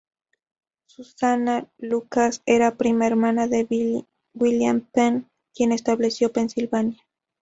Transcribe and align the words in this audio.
Susannah 0.87 1.69
Lucas 1.77 2.41
era 2.47 2.75
prima 2.75 3.05
hermana 3.05 3.45
de 3.45 4.03
William 4.33 4.81
Penn, 4.91 5.29
quien 5.53 5.71
estableció 5.71 6.33
Pensilvania. 6.33 7.03